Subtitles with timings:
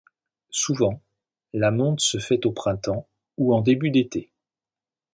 [0.49, 0.99] Souvent,
[1.53, 3.07] la monte se fait au printemps
[3.37, 4.31] ou en début d'été.